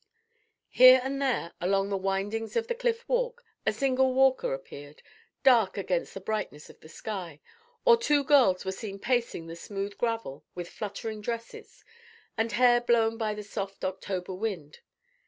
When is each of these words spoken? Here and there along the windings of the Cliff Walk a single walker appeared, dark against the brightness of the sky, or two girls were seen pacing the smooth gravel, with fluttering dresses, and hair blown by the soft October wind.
Here 0.71 0.99
and 1.03 1.21
there 1.21 1.53
along 1.61 1.89
the 1.89 1.95
windings 1.95 2.55
of 2.55 2.65
the 2.65 2.73
Cliff 2.73 3.07
Walk 3.07 3.43
a 3.67 3.71
single 3.71 4.15
walker 4.15 4.51
appeared, 4.51 5.03
dark 5.43 5.77
against 5.77 6.15
the 6.15 6.19
brightness 6.19 6.71
of 6.71 6.79
the 6.79 6.89
sky, 6.89 7.39
or 7.85 7.97
two 7.97 8.23
girls 8.23 8.65
were 8.65 8.71
seen 8.71 8.97
pacing 8.97 9.45
the 9.45 9.55
smooth 9.55 9.99
gravel, 9.99 10.43
with 10.55 10.67
fluttering 10.69 11.21
dresses, 11.21 11.85
and 12.35 12.53
hair 12.53 12.81
blown 12.81 13.15
by 13.19 13.35
the 13.35 13.43
soft 13.43 13.85
October 13.85 14.33
wind. 14.33 14.79